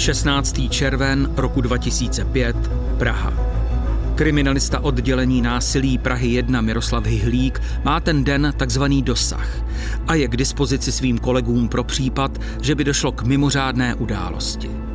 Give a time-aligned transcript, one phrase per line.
[0.00, 0.60] 16.
[0.70, 2.56] červen roku 2005,
[2.98, 3.32] Praha.
[4.14, 9.64] Kriminalista oddělení násilí Prahy 1 Miroslav Hyhlík má ten den takzvaný dosah
[10.06, 14.89] a je k dispozici svým kolegům pro případ, že by došlo k mimořádné události.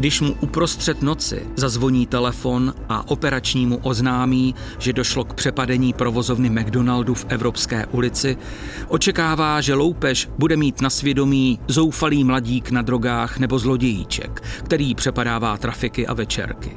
[0.00, 7.14] Když mu uprostřed noci zazvoní telefon a operačnímu oznámí, že došlo k přepadení provozovny McDonaldu
[7.14, 8.36] v Evropské ulici,
[8.88, 15.56] očekává, že loupež bude mít na svědomí zoufalý mladík na drogách nebo zlodějíček, který přepadává
[15.56, 16.76] trafiky a večerky.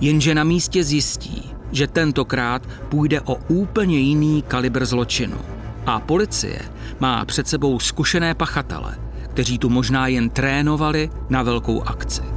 [0.00, 1.42] Jenže na místě zjistí,
[1.72, 5.38] že tentokrát půjde o úplně jiný kalibr zločinu.
[5.86, 6.58] A policie
[7.00, 8.98] má před sebou zkušené pachatele,
[9.30, 12.33] kteří tu možná jen trénovali na velkou akci.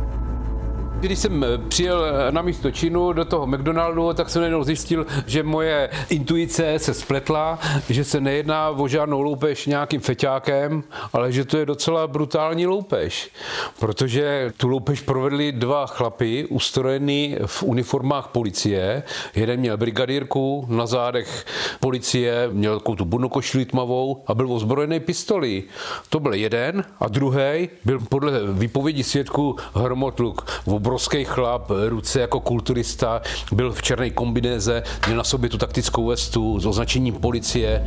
[1.00, 5.06] Když jsem eh, přijel eh, na místo činu do toho McDonaldu, tak jsem najednou zjistil,
[5.26, 11.46] že moje intuice se spletla, že se nejedná o žádnou loupež nějakým feťákem, ale že
[11.46, 13.32] to je docela brutální loupež.
[13.80, 19.04] Protože tu loupež provedli dva chlapy, ustrojený v uniformách policie.
[19.36, 21.46] Jeden měl brigadírku, na zádech
[21.80, 25.64] policie měl takovou tu bunokošili tmavou a byl ozbrojený pistolí.
[26.10, 32.40] To byl jeden a druhý byl podle výpovědi svědků hromotluk v obrovský chlap, ruce jako
[32.40, 33.22] kulturista,
[33.52, 37.84] byl v černé kombinéze, měl na sobě tu taktickou vestu s označením policie.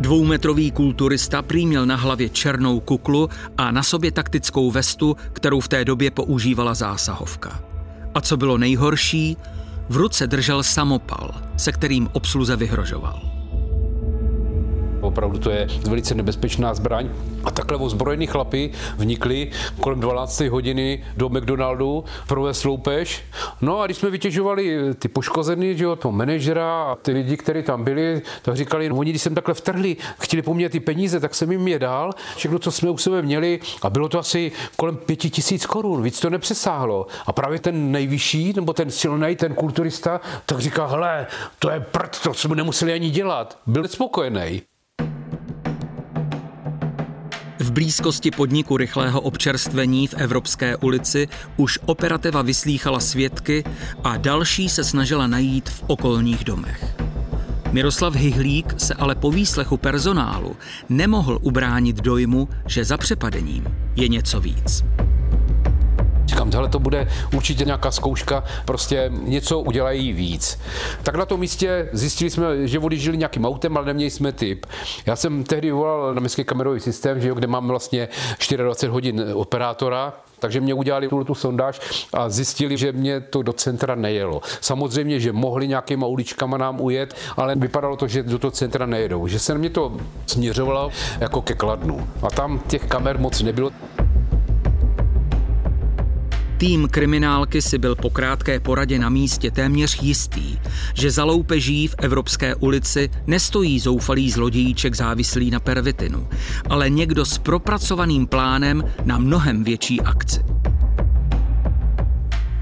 [0.00, 5.68] Dvoumetrový kulturista prý měl na hlavě černou kuklu a na sobě taktickou vestu, kterou v
[5.68, 7.62] té době používala zásahovka.
[8.14, 9.36] A co bylo nejhorší,
[9.88, 13.39] v ruce držel samopal, se kterým obsluze vyhrožoval.
[15.00, 17.08] Opravdu to je velice nebezpečná zbraň.
[17.44, 20.40] A takhle ozbrojení chlapi vnikli kolem 12.
[20.40, 23.22] hodiny do McDonaldu, provést loupež.
[23.60, 27.62] No a když jsme vytěžovali ty poškozený, že jo, toho manažera a ty lidi, kteří
[27.62, 31.20] tam byli, tak říkali, no, oni když jsem takhle vtrhli, chtěli po mně ty peníze,
[31.20, 32.12] tak jsem jim je dal.
[32.36, 36.20] Všechno, co jsme u sebe měli, a bylo to asi kolem pěti tisíc korun, víc
[36.20, 37.06] to nepřesáhlo.
[37.26, 41.26] A právě ten nejvyšší, nebo ten silný, ten kulturista, tak říká, hele,
[41.58, 43.58] to je prd, to jsme nemuseli ani dělat.
[43.66, 44.69] Byl spokojený.
[47.80, 53.64] Blízkosti podniku rychlého občerstvení v Evropské ulici už operativa vyslýchala svědky
[54.04, 56.96] a další se snažila najít v okolních domech.
[57.72, 60.56] Miroslav Hyhlík se ale po výslechu personálu
[60.88, 63.64] nemohl ubránit dojmu, že za přepadením
[63.96, 64.84] je něco víc.
[66.40, 70.58] Říkám, tohle to bude určitě nějaká zkouška, prostě něco udělají víc.
[71.02, 74.66] Tak na tom místě zjistili jsme, že odjížděli nějakým autem, ale neměli jsme typ.
[75.06, 78.08] Já jsem tehdy volal na městský kamerový systém, že jo, kde máme vlastně
[78.56, 81.80] 24 hodin operátora, takže mě udělali tuhle tu sondáž
[82.12, 84.40] a zjistili, že mě to do centra nejelo.
[84.60, 89.26] Samozřejmě, že mohli nějakýma uličkama nám ujet, ale vypadalo to, že do toho centra nejedou.
[89.26, 89.96] Že se mě to
[90.26, 90.90] směřovalo
[91.20, 92.08] jako ke Kladnu.
[92.22, 93.70] A tam těch kamer moc nebylo.
[96.60, 100.58] Tým kriminálky si byl po krátké poradě na místě téměř jistý,
[100.94, 106.28] že za loupeží v Evropské ulici nestojí zoufalý zlodějíček závislý na pervitinu,
[106.70, 110.40] ale někdo s propracovaným plánem na mnohem větší akci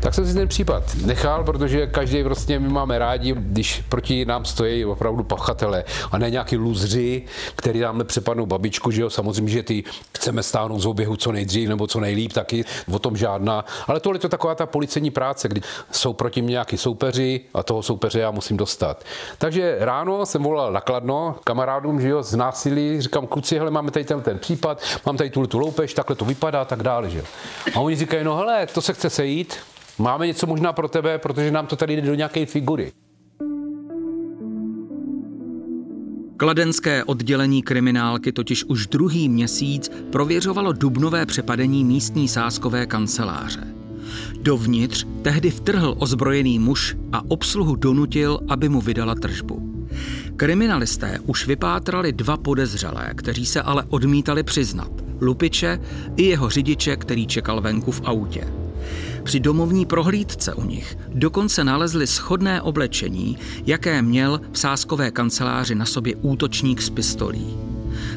[0.08, 4.44] tak jsem si ten případ nechal, protože každý prostě my máme rádi, když proti nám
[4.44, 7.22] stojí opravdu pachatele a ne nějaký luzři,
[7.56, 11.68] který nám přepadnou babičku, že jo, samozřejmě, že ty chceme stáhnout z oběhu co nejdřív
[11.68, 13.64] nebo co nejlíp, taky o tom žádná.
[13.86, 15.60] Ale tohle je to taková ta policejní práce, kdy
[15.92, 19.04] jsou proti mě nějaký soupeři a toho soupeře já musím dostat.
[19.38, 24.04] Takže ráno jsem volal nakladno kamarádům, že jo, z násilí, říkám, kluci, hele, máme tady
[24.04, 27.24] ten, ten případ, mám tady tu, tu loupež, takhle to vypadá, tak dále, že jo.
[27.74, 29.56] A oni říkají, no hele, to se chce sejít,
[29.98, 32.92] Máme něco možná pro tebe, protože nám to tady jde do nějaké figury.
[36.36, 43.74] Kladenské oddělení kriminálky totiž už druhý měsíc prověřovalo dubnové přepadení místní sáskové kanceláře.
[44.41, 49.86] Dovnitř tehdy vtrhl ozbrojený muž a obsluhu donutil, aby mu vydala tržbu.
[50.36, 54.91] Kriminalisté už vypátrali dva podezřelé, kteří se ale odmítali přiznat.
[55.21, 55.80] Lupiče
[56.16, 58.58] i jeho řidiče, který čekal venku v autě.
[59.28, 65.86] Při domovní prohlídce u nich dokonce nalezli schodné oblečení, jaké měl v sáskové kanceláři na
[65.86, 67.57] sobě útočník z pistolí.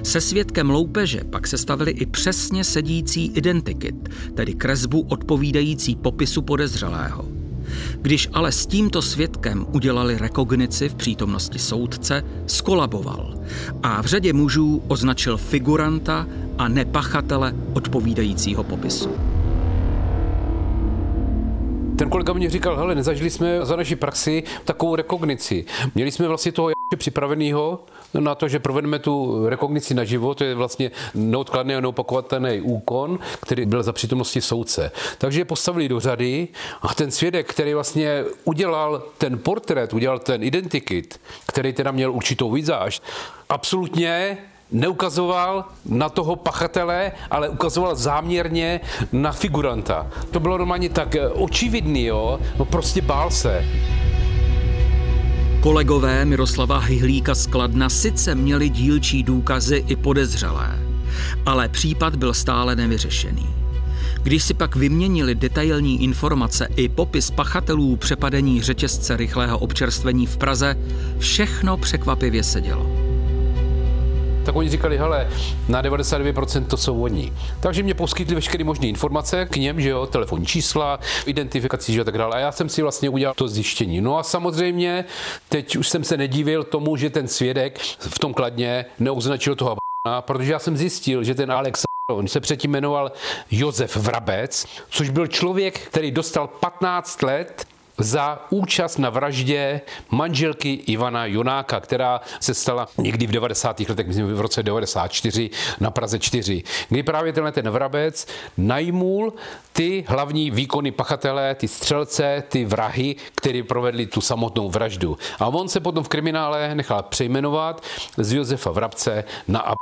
[0.04, 7.26] Se svědkem loupeže pak se stavili i přesně sedící identikit, tedy kresbu odpovídající popisu podezřelého.
[8.02, 13.40] Když ale s tímto svědkem udělali rekognici v přítomnosti soudce, skolaboval
[13.84, 19.31] a v řadě mužů označil figuranta a nepachatele odpovídajícího popisu.
[22.02, 25.66] Ten kolega mě říkal, hele, nezažili jsme za naši praxi takovou rekognici.
[25.96, 27.84] Měli jsme vlastně toho připravenýho
[28.20, 33.20] na to, že provedeme tu rekognici na život, to je vlastně neodkladný a neopakovatelný úkon,
[33.42, 34.92] který byl za přítomnosti soudce.
[35.18, 36.48] Takže je postavili do řady
[36.82, 42.52] a ten svědek, který vlastně udělal ten portrét, udělal ten identikit, který teda měl určitou
[42.52, 43.02] vizáž,
[43.50, 44.38] absolutně
[44.72, 48.80] neukazoval na toho pachatele, ale ukazoval záměrně
[49.12, 50.08] na figuranta.
[50.32, 52.40] To bylo normálně tak očividný, jo?
[52.60, 53.66] no prostě bál se.
[55.62, 60.80] Kolegové Miroslava Hyhlíka z Kladna sice měli dílčí důkazy i podezřelé,
[61.46, 63.50] ale případ byl stále nevyřešený.
[64.24, 70.76] Když si pak vyměnili detailní informace i popis pachatelů přepadení řetězce rychlého občerstvení v Praze,
[71.20, 73.11] všechno překvapivě sedělo
[74.46, 75.30] tak oni říkali, hele,
[75.70, 77.34] na 99% to jsou oni.
[77.60, 82.06] Takže mě poskytli veškeré možné informace k něm, že jo, telefonní čísla, identifikaci, že jo,
[82.06, 82.36] tak dále.
[82.36, 84.02] A já jsem si vlastně udělal to zjištění.
[84.02, 85.06] No a samozřejmě,
[85.50, 89.76] teď už jsem se nedivil tomu, že ten svědek v tom kladně neoznačil toho
[90.20, 93.12] protože já jsem zjistil, že ten Alex On se předtím jmenoval
[93.52, 97.68] Josef Vrabec, což byl člověk, který dostal 15 let
[98.04, 103.80] za účast na vraždě manželky Ivana Junáka, která se stala někdy v 90.
[103.80, 105.50] letech, myslím v roce 94
[105.80, 108.28] na Praze 4, kdy právě tenhle ten vrabec
[108.58, 109.34] najmul
[109.74, 115.18] ty hlavní výkony pachatelé, ty střelce, ty vrahy, kteří provedli tu samotnou vraždu.
[115.40, 117.84] A on se potom v kriminále nechal přejmenovat
[118.18, 119.76] z Josefa Vrabce na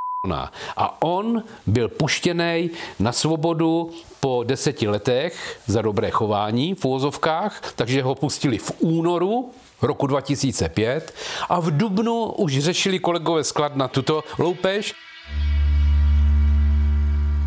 [0.78, 2.70] a on byl puštěný
[3.00, 9.50] na svobodu po deseti letech za dobré chování v úvozovkách, takže ho pustili v únoru
[9.82, 11.14] roku 2005
[11.50, 14.94] a v Dubnu už řešili kolegové sklad na tuto loupež.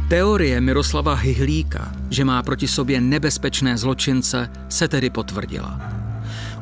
[0.08, 6.01] Teorie Miroslava Hyhlíka, že má proti sobě nebezpečné zločince, se tedy potvrdila.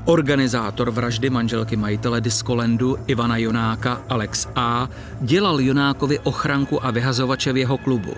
[0.04, 4.88] Organizátor vraždy manželky majitele Diskolendu Ivana Jonáka Alex A.
[5.20, 8.14] dělal Jonákovi ochranku a vyhazovače v jeho klubu.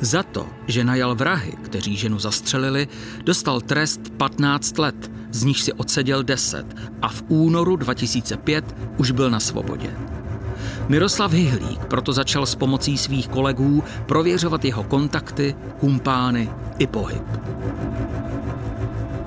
[0.00, 2.88] Za to, že najal vrahy, kteří ženu zastřelili,
[3.24, 6.66] dostal trest 15 let, z nich si odseděl 10
[7.02, 9.90] a v únoru 2005 už byl na svobodě.
[10.88, 17.22] Miroslav Hyhlík proto začal s pomocí svých kolegů prověřovat jeho kontakty, kumpány i pohyb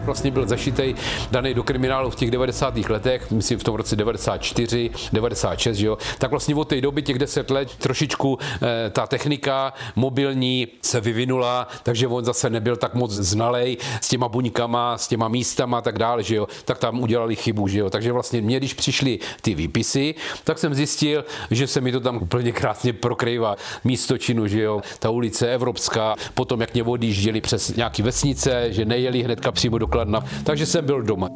[0.05, 0.95] vlastně byl zašitej,
[1.31, 2.77] daný do kriminálu v těch 90.
[2.77, 7.19] letech, myslím v tom roce 94, 96, že jo, tak vlastně od té doby těch
[7.19, 13.11] 10 let trošičku eh, ta technika mobilní se vyvinula, takže on zase nebyl tak moc
[13.11, 17.35] znalej s těma buňkama, s těma místama a tak dále, že jo, tak tam udělali
[17.35, 21.81] chybu, že jo, takže vlastně mě, když přišly ty výpisy, tak jsem zjistil, že se
[21.81, 26.73] mi to tam úplně krásně prokrývá místo činu, že jo, ta ulice Evropská, potom jak
[26.73, 31.27] mě odjížděli přes nějaký vesnice, že nejeli hnedka přímo do Kladna, takže jsem byl doma.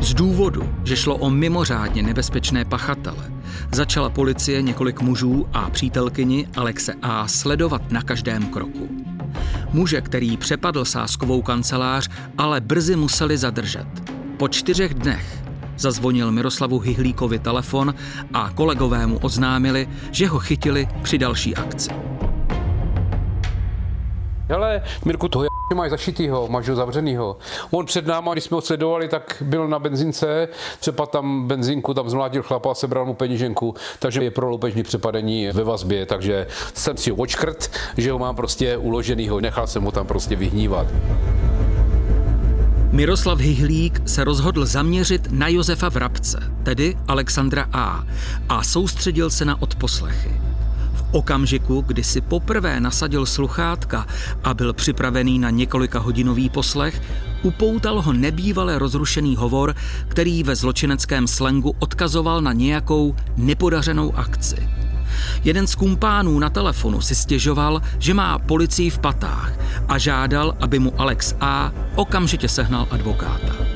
[0.00, 3.32] Z důvodu, že šlo o mimořádně nebezpečné pachatele,
[3.72, 7.28] začala policie několik mužů a přítelkyni Alexe A.
[7.28, 8.88] sledovat na každém kroku.
[9.72, 12.08] Muže, který přepadl sáskovou kancelář,
[12.38, 13.86] ale brzy museli zadržet.
[14.36, 15.44] Po čtyřech dnech
[15.78, 17.94] zazvonil Miroslavu Hyhlíkovi telefon
[18.34, 21.90] a kolegové mu oznámili, že ho chytili při další akci.
[24.48, 27.36] Hele, Mirku, toho máš zašitýho, máš ho zavřenýho.
[27.70, 30.48] On před náma, když jsme ho sledovali, tak byl na benzince,
[30.80, 35.48] třeba tam benzínku, tam zmlátil chlapa a sebral mu peníženku, takže je pro loupežní přepadení
[35.52, 39.90] ve vazbě, takže jsem si ho očkrt, že ho mám prostě uloženýho, nechal jsem ho
[39.90, 40.86] tam prostě vyhnívat.
[42.92, 48.04] Miroslav Hyhlík se rozhodl zaměřit na Josefa Vrabce, tedy Alexandra A.
[48.48, 50.51] a soustředil se na odposlechy
[51.10, 54.06] okamžiku, kdy si poprvé nasadil sluchátka
[54.44, 57.02] a byl připravený na několika hodinový poslech,
[57.42, 59.74] upoutal ho nebývale rozrušený hovor,
[60.08, 64.68] který ve zločineckém slengu odkazoval na nějakou nepodařenou akci.
[65.44, 69.52] Jeden z kumpánů na telefonu si stěžoval, že má policii v patách
[69.88, 71.72] a žádal, aby mu Alex A.
[71.96, 73.71] okamžitě sehnal advokáta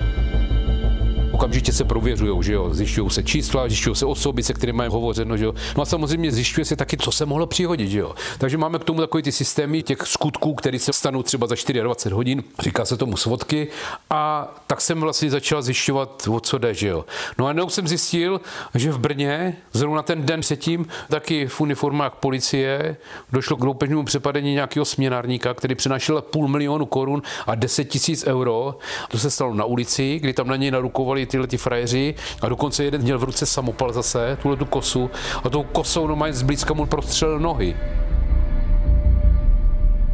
[1.36, 5.36] okamžitě se prověřují, že jo, zjišťují se čísla, zjišťují se osoby, se kterými mají hovořeno,
[5.36, 5.54] že jo.
[5.76, 8.14] No a samozřejmě zjišťuje se taky, co se mohlo přihodit, že jo.
[8.38, 12.14] Takže máme k tomu takový ty systémy těch skutků, které se stanou třeba za 24
[12.14, 13.68] hodin, říká se tomu svodky,
[14.10, 17.04] a tak jsem vlastně začal zjišťovat, o co jde, že jo.
[17.38, 18.40] No a jenom jsem zjistil,
[18.74, 22.96] že v Brně, zrovna ten den předtím, taky v uniformách policie
[23.32, 28.78] došlo k loupežnému přepadení nějakého směnárníka, který přenášel půl milionu korun a 10 tisíc euro.
[29.08, 32.84] To se stalo na ulici, kdy tam na něj narukovali tyhle ty frajeři a dokonce
[32.84, 35.10] jeden měl v ruce samopal zase, tuhle tu kosu
[35.44, 37.76] a tou kosou normálně zblízka mu prostřelil nohy.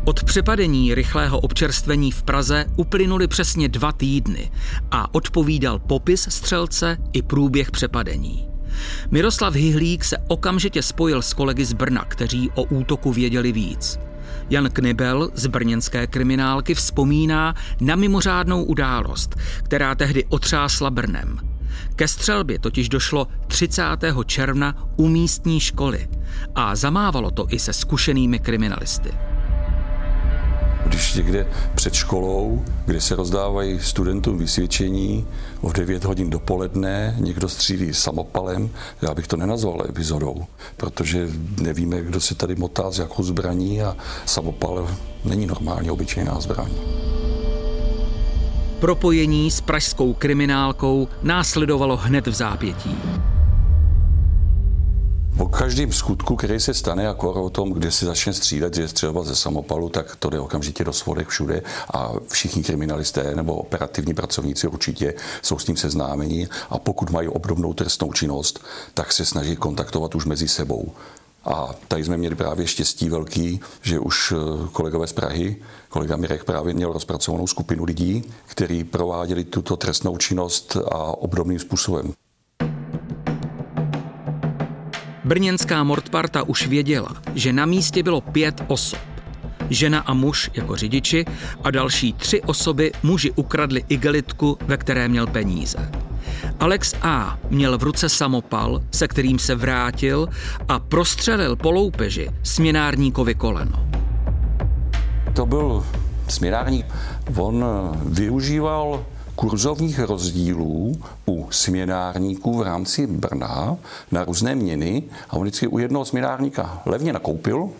[0.04, 4.50] Od přepadení rychlého občerstvení v Praze uplynuly přesně dva týdny
[4.90, 8.48] a odpovídal popis střelce i průběh přepadení.
[9.10, 13.98] Miroslav Hyhlík se okamžitě spojil s kolegy z Brna, kteří o útoku věděli víc.
[14.52, 21.38] Jan Knibel z brněnské kriminálky vzpomíná na mimořádnou událost, která tehdy otřásla Brnem.
[21.96, 23.82] Ke střelbě totiž došlo 30.
[24.26, 26.08] června u místní školy
[26.54, 29.10] a zamávalo to i se zkušenými kriminalisty.
[30.86, 35.26] Když někde před školou, kde se rozdávají studentům vysvědčení
[35.62, 38.70] v 9 hodin dopoledne, někdo střílí samopalem,
[39.02, 40.46] já bych to nenazval epizodou,
[40.76, 41.28] protože
[41.60, 43.96] nevíme, kdo se tady motá s jakou zbraní a
[44.26, 44.88] samopal
[45.24, 46.70] není normálně obyčejná zbraň.
[48.80, 52.96] Propojení s pražskou kriminálkou následovalo hned v zápětí.
[55.36, 58.88] Po každém skutku, který se stane, jako o tom, kde se začne střílet, že je
[58.88, 61.62] střelba ze samopalu, tak to jde okamžitě do svodek všude
[61.94, 67.74] a všichni kriminalisté nebo operativní pracovníci určitě jsou s tím seznámeni a pokud mají obdobnou
[67.74, 70.92] trestnou činnost, tak se snaží kontaktovat už mezi sebou.
[71.44, 75.56] A tady jsme měli právě štěstí velký, že už eh, kolegové z Prahy,
[75.88, 82.12] kolega Mirek právě měl rozpracovanou skupinu lidí, kteří prováděli tuto trestnou činnost a obdobným způsobem.
[85.32, 88.98] Brněnská Mordparta už věděla, že na místě bylo pět osob.
[89.70, 91.24] Žena a muž jako řidiči
[91.64, 95.90] a další tři osoby muži ukradli igelitku, ve které měl peníze.
[96.60, 97.38] Alex A.
[97.50, 100.28] měl v ruce samopal, se kterým se vrátil
[100.68, 103.86] a prostřelil po loupeži směnárníkovi koleno.
[105.32, 105.84] To byl
[106.28, 106.86] směnárník.
[107.36, 107.64] On
[108.04, 110.96] využíval kurzovních rozdílů
[111.26, 113.76] u směnárníků v rámci Brna
[114.10, 117.70] na různé měny a on vždycky u jednoho směnárníka levně nakoupil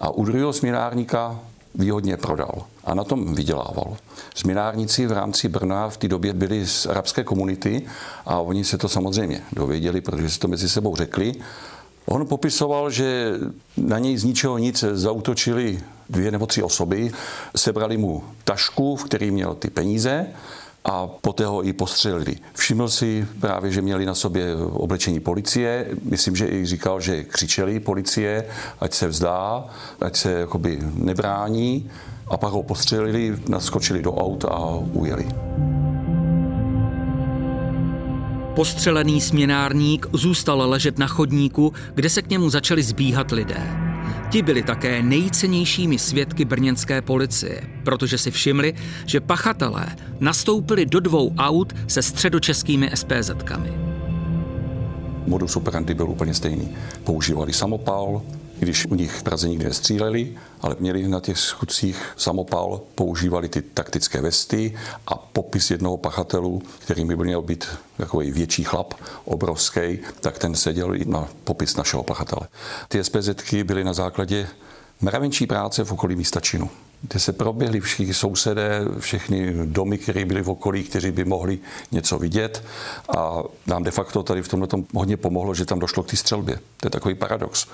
[0.00, 1.40] a u druhého směnárníka
[1.74, 3.96] výhodně prodal a na tom vydělával.
[4.34, 7.82] Směnárníci v rámci Brna v té době byli z arabské komunity
[8.26, 11.34] a oni se to samozřejmě dověděli, protože si to mezi sebou řekli.
[12.06, 13.32] On popisoval, že
[13.76, 17.12] na něj z ničeho nic zautočili dvě nebo tři osoby,
[17.56, 20.26] sebrali mu tašku, v který měl ty peníze
[20.84, 22.36] a poté ho i postřelili.
[22.54, 25.86] Všiml si právě, že měli na sobě oblečení policie.
[26.02, 28.44] Myslím, že i říkal, že křičeli policie,
[28.80, 29.64] ať se vzdá,
[30.00, 31.90] ať se jakoby nebrání.
[32.28, 34.58] A pak ho postřelili, naskočili do aut a
[34.92, 35.28] ujeli.
[38.54, 43.87] Postřelený směnárník zůstal ležet na chodníku, kde se k němu začali zbíhat lidé.
[44.30, 48.74] Ti byli také nejcennějšími svědky brněnské policie, protože si všimli,
[49.06, 49.86] že pachatelé
[50.20, 53.72] nastoupili do dvou aut se středočeskými SPZ-kami.
[55.26, 56.68] Modus operandi byl úplně stejný.
[57.04, 58.22] Používali samopal,
[58.58, 63.62] když u nich v Praze nikdy nestříleli, ale měli na těch skutcích samopal, používali ty
[63.62, 70.38] taktické vesty a popis jednoho pachatelu, který by měl být takový větší chlap, obrovský, tak
[70.38, 72.48] ten seděl i na popis našeho pachatele.
[72.88, 74.48] Ty SPZky byly na základě
[75.00, 76.70] mravenčí práce v okolí místa činu
[77.02, 81.58] kde se proběhli všichni sousedé, všechny domy, které byly v okolí, kteří by mohli
[81.92, 82.64] něco vidět.
[83.16, 86.16] A nám de facto tady v tomhle tom hodně pomohlo, že tam došlo k té
[86.16, 86.58] střelbě.
[86.76, 87.66] To je takový paradox,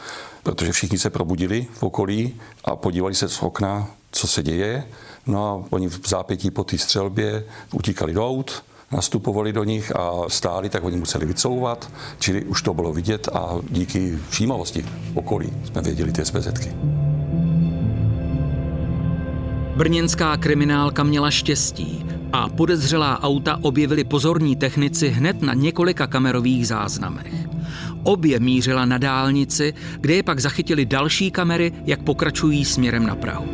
[0.43, 4.85] protože všichni se probudili v okolí a podívali se z okna, co se děje.
[5.27, 10.29] No a oni v zápětí po té střelbě utíkali do aut, nastupovali do nich a
[10.29, 15.83] stáli, tak oni museli vycouvat, čili už to bylo vidět a díky všímavosti okolí jsme
[15.83, 16.75] věděli ty SPZky.
[19.77, 27.35] Brněnská kriminálka měla štěstí a podezřelá auta objevili pozorní technici hned na několika kamerových záznamech.
[28.03, 33.47] Obě mířila na dálnici, kde je pak zachytili další kamery, jak pokračují směrem na Prahu.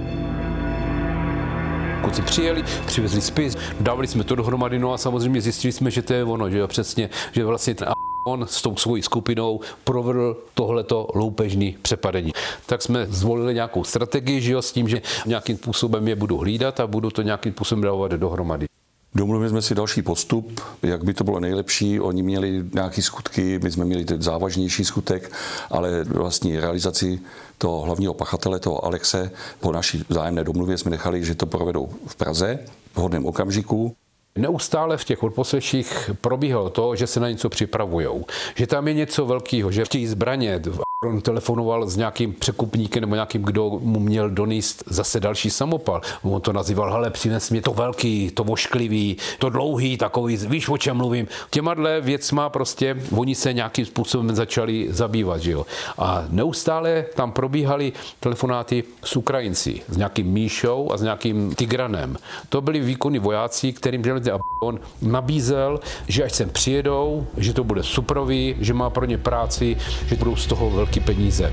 [2.02, 6.12] Kluci přijeli, přivezli spis, dávali jsme to dohromady, no a samozřejmě zjistili jsme, že to
[6.12, 7.88] je ono, že jo, přesně, že vlastně ten
[8.26, 12.32] On s tou svojí skupinou provedl tohleto loupežní přepadení.
[12.66, 16.80] Tak jsme zvolili nějakou strategii, že jo, s tím, že nějakým způsobem je budu hlídat
[16.80, 18.66] a budu to nějakým způsobem dávat dohromady.
[19.14, 22.00] Domluvili jsme si další postup, jak by to bylo nejlepší.
[22.00, 25.32] Oni měli nějaké skutky, my jsme měli ten závažnější skutek,
[25.70, 27.20] ale vlastně realizaci
[27.58, 32.16] toho hlavního pachatele, toho Alexe, po naší vzájemné domluvě jsme nechali, že to provedou v
[32.16, 32.58] Praze
[32.92, 33.96] v hodném okamžiku.
[34.38, 38.06] Neustále v těch odposleších probíhalo to, že se na něco připravují,
[38.54, 40.60] že tam je něco velkého, že chtějí zbraně,
[41.06, 46.00] On telefonoval s nějakým překupníkem nebo nějakým, kdo mu měl donést zase další samopal.
[46.22, 50.78] On to nazýval, hele, přines mě to velký, to vošklivý, to dlouhý, takový, víš, o
[50.78, 51.28] čem mluvím.
[51.50, 55.66] Těma dle věcma prostě oni se nějakým způsobem začali zabývat, že jo.
[55.98, 62.16] A neustále tam probíhaly telefonáty s Ukrajinci, s nějakým Míšou a s nějakým Tigranem.
[62.48, 67.82] To byli výkonní vojáci, kterým a on nabízel, že až sem přijedou, že to bude
[67.82, 69.76] suprový, že má pro ně práci,
[70.06, 71.52] že budou z toho velký velké peníze.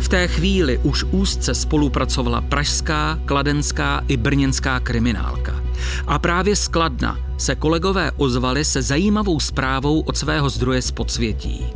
[0.00, 5.62] V té chvíli už úzce spolupracovala pražská, kladenská i brněnská kriminálka.
[6.06, 11.66] A právě z Kladna se kolegové ozvali se zajímavou zprávou od svého zdroje z podsvětí.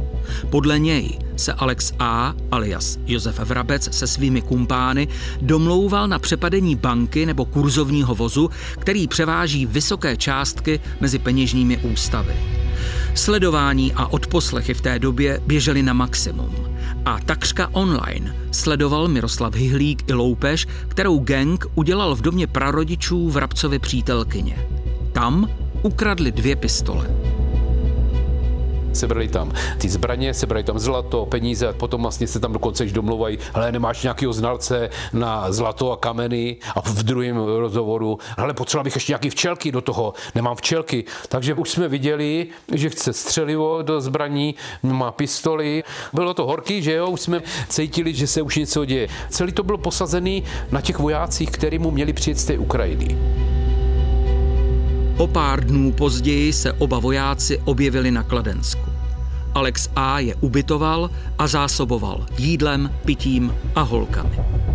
[0.51, 2.35] Podle něj se Alex A.
[2.51, 5.09] alias Josef Vrabec se svými kumpány
[5.41, 12.58] domlouval na přepadení banky nebo kurzovního vozu, který převáží vysoké částky mezi peněžními ústavy.
[13.19, 16.55] Sledování a odposlechy v té době běžely na maximum.
[17.05, 23.37] A takřka online sledoval Miroslav Hyhlík i loupež, kterou gang udělal v domě prarodičů v
[23.37, 24.67] Rabcově přítelkyně.
[25.13, 25.51] Tam
[25.83, 27.11] ukradli dvě pistole
[28.99, 32.93] sebrali tam ty zbraně, sebrali tam zlato, peníze a potom vlastně se tam dokonce již
[32.93, 38.85] domluvají, hele, nemáš nějakého znalce na zlato a kameny a v druhém rozhovoru, hele, potřeboval
[38.85, 41.05] bych ještě nějaký včelky do toho, nemám včelky.
[41.28, 45.85] Takže už jsme viděli, že chce střelivo do zbraní, má pistoli.
[46.12, 49.09] Bylo to horký, že jo, už jsme cítili, že se už něco děje.
[49.28, 53.19] Celý to bylo posazený na těch vojácích, který mu měli přijet z té Ukrajiny.
[55.19, 58.88] O pár dnů později se oba vojáci objevili na Kladensku.
[59.59, 60.19] Alex A.
[60.19, 64.68] je ubytoval a zásoboval jídlem, pitím a holkami.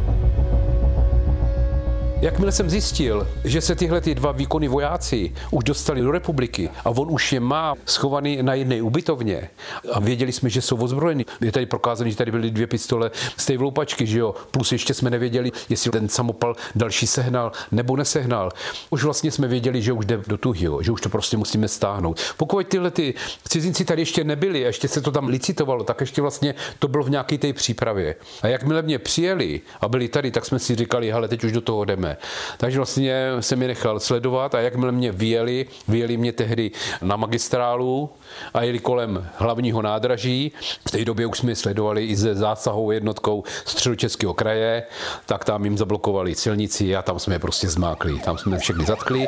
[2.23, 6.89] Jakmile jsem zjistil, že se tyhle ty dva výkony vojáci už dostali do republiky a
[6.89, 9.49] on už je má schovaný na jedné ubytovně
[9.91, 11.25] a věděli jsme, že jsou ozbrojeni.
[11.41, 14.35] Je tady prokázané, že tady byly dvě pistole z té vloupačky, že jo.
[14.51, 18.51] Plus ještě jsme nevěděli, jestli ten samopal další sehnal nebo nesehnal.
[18.89, 22.21] Už vlastně jsme věděli, že už jde do tuhyho, že už to prostě musíme stáhnout.
[22.37, 23.13] Pokud tyhle ty
[23.47, 27.03] cizinci tady ještě nebyli a ještě se to tam licitovalo, tak ještě vlastně to bylo
[27.03, 28.15] v nějaké té přípravě.
[28.41, 31.61] A jakmile mě přijeli a byli tady, tak jsme si říkali, hele, teď už do
[31.61, 32.12] toho jdeme.
[32.57, 36.71] Takže vlastně jsem mi nechal sledovat a jakmile mě vyjeli, vyjeli mě tehdy
[37.01, 38.09] na magistrálu
[38.53, 40.51] a jeli kolem hlavního nádraží.
[40.87, 44.83] V té době už jsme sledovali i se zásahovou jednotkou středočeského kraje,
[45.25, 48.19] tak tam jim zablokovali silnici a tam jsme je prostě zmákli.
[48.19, 49.27] Tam jsme všechny zatkli.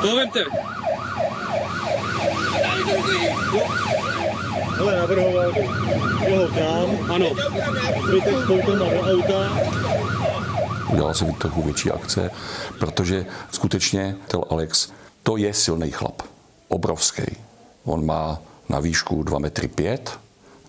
[0.00, 0.44] To vemte.
[4.76, 6.58] Hele, navrhoval jeho k.
[7.08, 7.26] Ano.
[8.08, 8.46] Zbytek s
[8.78, 9.60] do auta.
[10.92, 12.30] Udělal si trochu větší akce,
[12.78, 14.88] protože skutečně ten Alex,
[15.22, 16.22] to je silný chlap.
[16.68, 17.22] Obrovský.
[17.84, 20.18] On má na výšku 2 metry 5,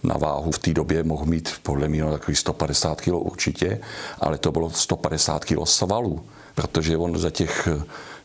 [0.04, 3.80] na váhu v té době mohl mít podle mě takový 150 kg určitě,
[4.20, 7.68] ale to bylo 150 kg svalů, protože on za těch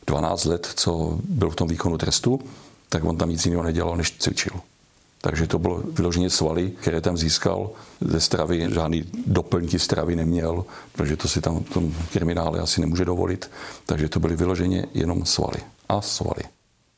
[0.07, 2.41] 12 let, co byl v tom výkonu trestu,
[2.89, 4.53] tak on tam nic jiného nedělal, než cvičil.
[5.25, 11.17] Takže to bylo vyloženě svaly, které tam získal ze stravy, žádný doplňky stravy neměl, protože
[11.17, 13.51] to si tam v tom kriminále asi nemůže dovolit.
[13.87, 16.43] Takže to byly vyloženě jenom svaly a svaly.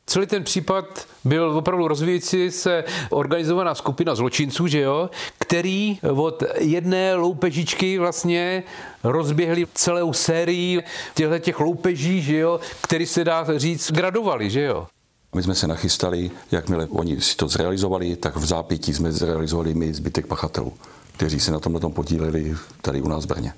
[0.07, 5.09] Celý ten případ byl opravdu rozvíjící se organizovaná skupina zločinců, že jo,
[5.39, 8.63] který od jedné loupežičky vlastně
[9.03, 10.83] rozběhli celou sérii
[11.13, 14.87] těchto těch loupeží, že jo, který se dá říct gradovali, že jo.
[15.35, 19.93] My jsme se nachystali, jakmile oni si to zrealizovali, tak v zápětí jsme zrealizovali my
[19.93, 20.73] zbytek pachatelů,
[21.13, 23.53] kteří se na tomhle tom podíleli tady u nás v Brně.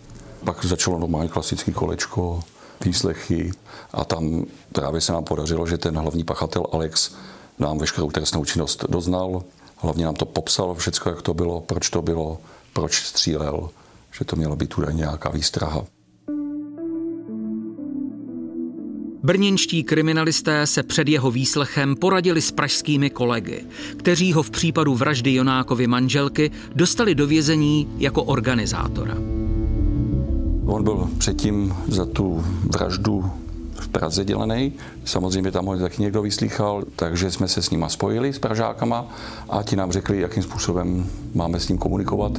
[0.45, 2.43] Pak začalo normální klasické kolečko,
[2.85, 3.51] výslechy
[3.93, 7.11] a tam právě se nám podařilo, že ten hlavní pachatel Alex
[7.59, 9.43] nám veškerou trestnou činnost doznal,
[9.77, 12.37] hlavně nám to popsal všechno, jak to bylo, proč to bylo,
[12.73, 13.69] proč střílel,
[14.11, 15.85] že to měla být údajně nějaká výstraha.
[19.27, 23.63] Brněnští kriminalisté se před jeho výslechem poradili s pražskými kolegy,
[23.97, 29.13] kteří ho v případu vraždy Jonákovy manželky dostali do vězení jako organizátora.
[30.65, 33.25] On byl předtím za tu vraždu
[33.79, 34.73] v Praze dělený.
[35.05, 39.05] Samozřejmě tam ho taky někdo vyslýchal, takže jsme se s nima spojili, s Pražákama
[39.49, 42.31] a ti nám řekli, jakým způsobem máme s ním komunikovat.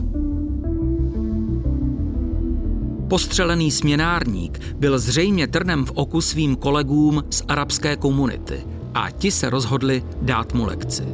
[3.08, 9.50] Postřelený směnárník byl zřejmě trnem v oku svým kolegům z arabské komunity a ti se
[9.50, 11.04] rozhodli dát mu lekci.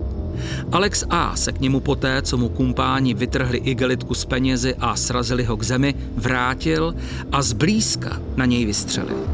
[0.73, 1.37] Alex A.
[1.37, 5.63] se k němu poté, co mu kumpáni vytrhli igelitku z penězi a srazili ho k
[5.63, 6.95] zemi, vrátil
[7.33, 9.27] a zblízka na něj vystřelil.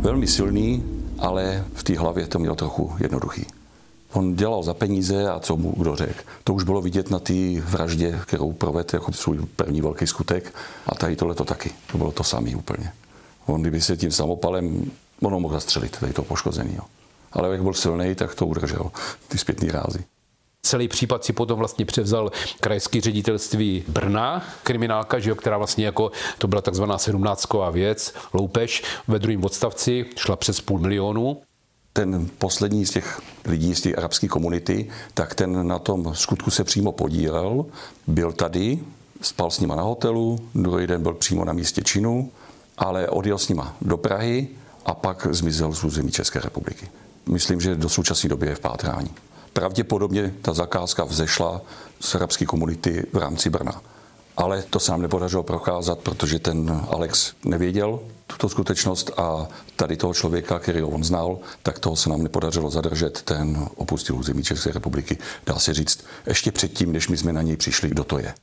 [0.00, 0.82] Velmi silný,
[1.18, 3.46] ale v té hlavě to měl trochu jednoduchý.
[4.12, 6.20] On dělal za peníze a co mu kdo řekl.
[6.44, 10.54] To už bylo vidět na té vraždě, kterou provedl jako svůj první velký skutek.
[10.86, 11.70] A tady tohle to taky.
[11.92, 12.92] To bylo to samé úplně.
[13.46, 14.90] On kdyby se tím samopalem,
[15.22, 16.74] ono mohl zastřelit, tady to poškozený.
[16.76, 16.82] Jo.
[17.32, 18.90] Ale jak byl silný, tak to udržel,
[19.28, 20.04] ty zpětný rázy.
[20.66, 26.10] Celý případ si potom vlastně převzal krajské ředitelství Brna, kriminálka, že jo, která vlastně jako,
[26.38, 31.42] to byla takzvaná sedmnáctková věc, loupež ve druhém odstavci, šla přes půl milionu.
[31.92, 36.64] Ten poslední z těch lidí z té arabské komunity, tak ten na tom skutku se
[36.64, 37.64] přímo podílel,
[38.06, 38.78] byl tady,
[39.20, 42.30] spal s nima na hotelu, druhý den byl přímo na místě činu,
[42.78, 44.48] ale odjel s nima do Prahy
[44.86, 46.88] a pak zmizel z území České republiky.
[47.26, 49.10] Myslím, že do současné doby je v pátrání.
[49.52, 51.60] Pravděpodobně ta zakázka vzešla
[52.00, 53.82] z arabské komunity v rámci Brna.
[54.36, 60.14] Ale to se nám nepodařilo prokázat, protože ten Alex nevěděl tuto skutečnost a tady toho
[60.14, 63.22] člověka, který on znal, tak toho se nám nepodařilo zadržet.
[63.22, 67.56] Ten opustil území České republiky, dá se říct, ještě předtím, než my jsme na něj
[67.56, 68.34] přišli, kdo to je.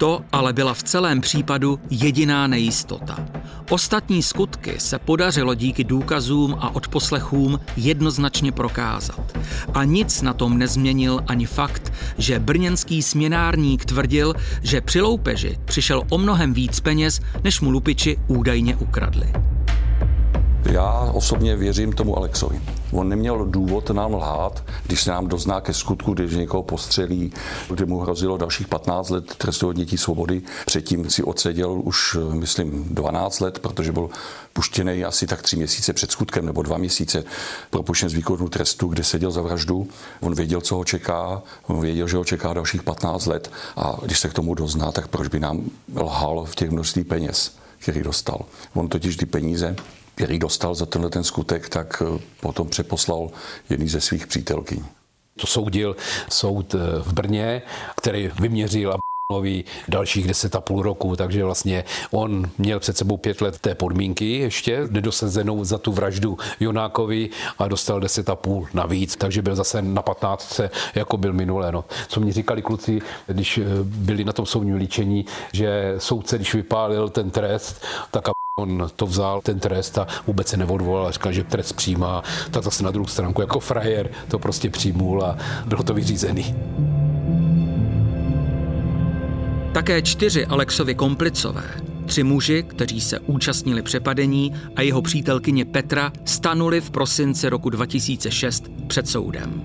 [0.00, 3.26] To ale byla v celém případu jediná nejistota.
[3.70, 9.38] Ostatní skutky se podařilo díky důkazům a odposlechům jednoznačně prokázat.
[9.74, 16.02] A nic na tom nezměnil ani fakt, že brněnský směnárník tvrdil, že při loupeži přišel
[16.10, 19.32] o mnohem víc peněz, než mu lupiči údajně ukradli.
[20.64, 22.60] Já osobně věřím tomu Alexovi.
[22.92, 27.32] On neměl důvod nám lhát, když se nám dozná ke skutku, když někoho postřelí,
[27.70, 30.42] kdy mu hrozilo dalších 15 let trestu odnětí svobody.
[30.66, 34.10] Předtím si odseděl už, myslím, 12 let, protože byl
[34.52, 37.24] puštěný asi tak tři měsíce před skutkem nebo dva měsíce
[37.70, 39.88] propuštěn z výkonu trestu, kde seděl za vraždu.
[40.20, 44.18] On věděl, co ho čeká, on věděl, že ho čeká dalších 15 let a když
[44.18, 45.62] se k tomu dozná, tak proč by nám
[45.96, 48.40] lhal v těch množství peněz, který dostal.
[48.74, 49.76] On totiž ty peníze
[50.14, 53.30] který dostal za tenhle ten skutek, tak eh, potom přeposlal
[53.70, 54.84] jedný ze svých přítelkyň.
[55.40, 55.96] To soudil
[56.28, 57.62] soud eh, v Brně,
[57.96, 58.94] který vyměřil
[59.88, 64.38] dalších deset a půl roku, takže vlastně on měl před sebou pět let té podmínky
[64.38, 69.82] ještě, nedosazenou za tu vraždu Jonákovi a dostal deset a půl navíc, takže byl zase
[69.82, 70.60] na 15,
[70.94, 71.72] jako byl minulé.
[71.72, 71.84] No.
[72.08, 77.08] Co mi říkali kluci, když eh, byli na tom soudním líčení, že soudce, když vypálil
[77.08, 81.32] ten trest, tak a On to vzal, ten trest a vůbec se neodvolal a říkal,
[81.32, 85.82] že trest přijímá, tak zase na druhou stránku jako frajer to prostě přijmul a bylo
[85.82, 86.54] to vyřízený.
[89.72, 91.64] Také čtyři Alexovi komplicové,
[92.06, 98.64] tři muži, kteří se účastnili přepadení a jeho přítelkyně Petra stanuli v prosinci roku 2006
[98.86, 99.62] před soudem.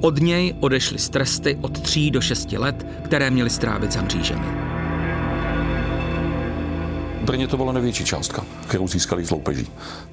[0.00, 4.79] Od něj odešli z tresty od 3 do 6 let, které měli strávit za mřížemi.
[7.30, 9.68] Brně to byla největší částka, kterou získali z loupeží.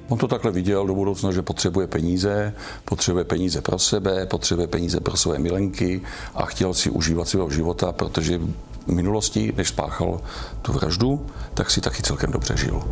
[0.08, 2.54] On to takhle viděl do budoucna, že potřebuje peníze,
[2.84, 6.02] potřebuje peníze pro sebe, potřebuje peníze pro své milenky
[6.34, 8.38] a chtěl si užívat svého života, protože
[8.86, 10.20] v minulosti, než spáchal
[10.62, 12.82] tu vraždu, tak si taky celkem dobře žil.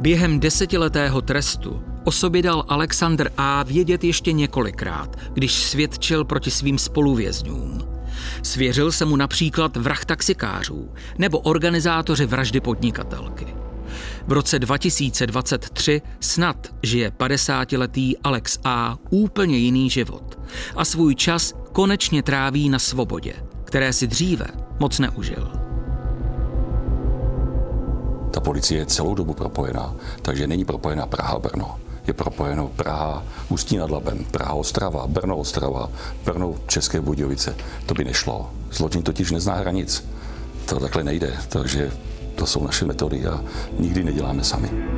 [0.00, 3.62] Během desetiletého trestu o sobě dal Alexander A.
[3.62, 7.87] vědět ještě několikrát, když svědčil proti svým spoluvězňům.
[8.42, 13.46] Svěřil se mu například vrah taxikářů nebo organizátoři vraždy podnikatelky.
[14.26, 18.96] V roce 2023 snad žije 50-letý Alex A.
[19.10, 20.38] úplně jiný život
[20.76, 24.46] a svůj čas konečně tráví na svobodě, které si dříve
[24.80, 25.52] moc neužil.
[28.30, 33.90] Ta policie je celou dobu propojená, takže není propojená Praha-Brno je propojeno Praha, Ústí nad
[33.90, 35.90] Labem, Praha, Ostrava, Brno, Ostrava,
[36.24, 37.56] Brno, České Budějovice.
[37.86, 38.50] To by nešlo.
[38.72, 40.04] Zločin totiž nezná hranic.
[40.68, 41.90] To takhle nejde, takže
[42.34, 43.40] to jsou naše metody a
[43.78, 44.97] nikdy neděláme sami.